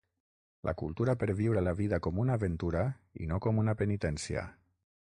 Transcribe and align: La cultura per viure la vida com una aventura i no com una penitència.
La 0.69 0.73
cultura 0.81 1.13
per 1.23 1.27
viure 1.41 1.63
la 1.67 1.75
vida 1.81 2.01
com 2.07 2.23
una 2.25 2.39
aventura 2.41 2.85
i 3.27 3.31
no 3.35 3.43
com 3.47 3.63
una 3.67 3.79
penitència. 3.85 4.51